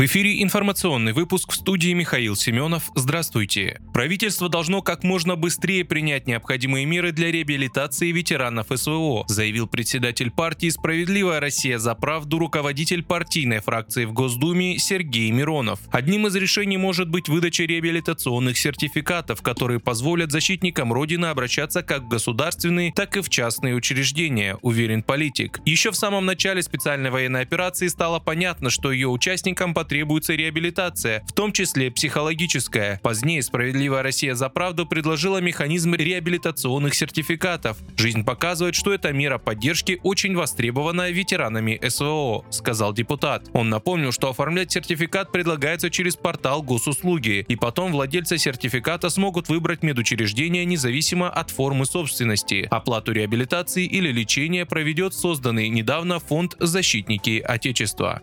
[0.00, 2.90] В эфире информационный выпуск в студии Михаил Семенов.
[2.94, 3.82] Здравствуйте.
[3.92, 10.70] Правительство должно как можно быстрее принять необходимые меры для реабилитации ветеранов СВО, заявил председатель партии
[10.70, 15.80] «Справедливая Россия за правду» руководитель партийной фракции в Госдуме Сергей Миронов.
[15.90, 22.08] Одним из решений может быть выдача реабилитационных сертификатов, которые позволят защитникам Родины обращаться как в
[22.08, 25.60] государственные, так и в частные учреждения, уверен политик.
[25.66, 31.24] Еще в самом начале специальной военной операции стало понятно, что ее участникам потребуется требуется реабилитация,
[31.26, 33.00] в том числе психологическая.
[33.02, 37.76] Позднее «Справедливая Россия за правду» предложила механизм реабилитационных сертификатов.
[37.96, 43.48] Жизнь показывает, что эта мера поддержки очень востребована ветеранами СВО, сказал депутат.
[43.52, 49.82] Он напомнил, что оформлять сертификат предлагается через портал госуслуги, и потом владельцы сертификата смогут выбрать
[49.82, 52.68] медучреждение независимо от формы собственности.
[52.70, 58.22] Оплату реабилитации или лечения проведет созданный недавно фонд «Защитники Отечества».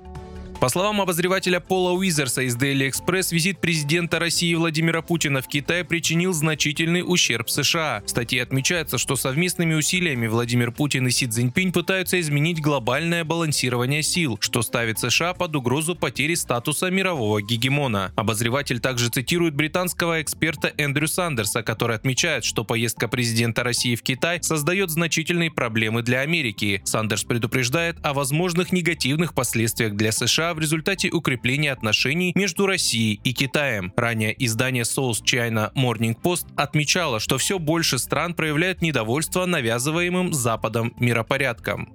[0.59, 5.83] По словам обозревателя Пола Уизерса из Daily Express, визит президента России Владимира Путина в Китай
[5.83, 8.02] причинил значительный ущерб США.
[8.03, 14.02] В статье отмечается, что совместными усилиями Владимир Путин и Си Цзиньпинь пытаются изменить глобальное балансирование
[14.02, 18.11] сил, что ставит США под угрозу потери статуса мирового гегемона.
[18.16, 24.42] Обозреватель также цитирует британского эксперта Эндрю Сандерса, который отмечает, что поездка президента России в Китай
[24.42, 26.81] создает значительные проблемы для Америки.
[26.83, 33.34] Сандерс предупреждает о возможных негативных последствиях для США в результате укрепления отношений между Россией и
[33.34, 33.94] Китаем.
[33.95, 40.94] Ранее издание South China Morning Post отмечало, что все больше стран проявляют недовольство навязываемым Западом
[41.00, 41.94] миропорядком.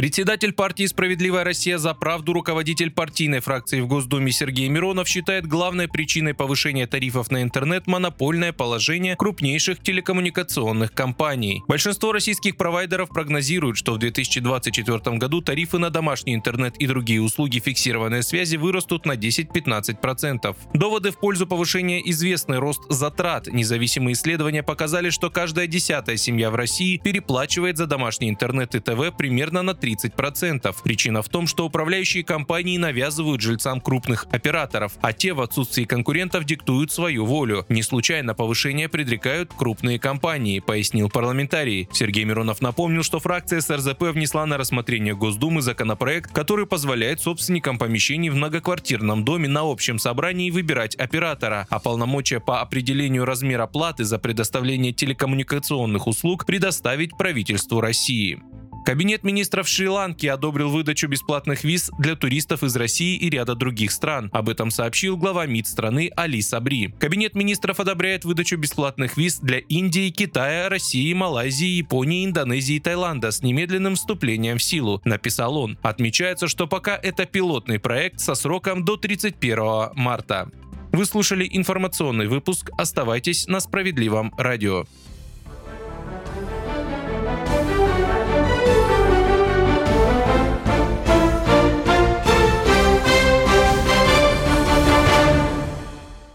[0.00, 5.88] Председатель партии «Справедливая Россия за правду», руководитель партийной фракции в Госдуме Сергей Миронов считает главной
[5.88, 11.62] причиной повышения тарифов на интернет монопольное положение крупнейших телекоммуникационных компаний.
[11.68, 17.58] Большинство российских провайдеров прогнозируют, что в 2024 году тарифы на домашний интернет и другие услуги
[17.58, 20.56] фиксированной связи вырастут на 10-15%.
[20.72, 23.48] Доводы в пользу повышения известный рост затрат.
[23.48, 29.14] Независимые исследования показали, что каждая десятая семья в России переплачивает за домашний интернет и ТВ
[29.14, 30.74] примерно на 30%.
[30.82, 36.44] Причина в том, что управляющие компании навязывают жильцам крупных операторов, а те в отсутствии конкурентов
[36.44, 37.64] диктуют свою волю.
[37.68, 41.88] Не случайно повышение предрекают крупные компании, пояснил парламентарий.
[41.92, 48.30] Сергей Миронов напомнил, что фракция СРЗП внесла на рассмотрение Госдумы законопроект, который позволяет собственникам помещений
[48.30, 54.18] в многоквартирном доме на общем собрании выбирать оператора, а полномочия по определению размера платы за
[54.18, 58.40] предоставление телекоммуникационных услуг предоставить правительству России.
[58.84, 64.30] Кабинет министров Шри-Ланки одобрил выдачу бесплатных виз для туристов из России и ряда других стран.
[64.32, 66.92] Об этом сообщил глава МИД страны Али Сабри.
[66.98, 73.30] Кабинет министров одобряет выдачу бесплатных виз для Индии, Китая, России, Малайзии, Японии, Индонезии и Таиланда
[73.30, 75.78] с немедленным вступлением в силу, написал он.
[75.82, 80.48] Отмечается, что пока это пилотный проект со сроком до 31 марта.
[80.92, 82.70] Вы слушали информационный выпуск.
[82.76, 84.86] Оставайтесь на справедливом радио.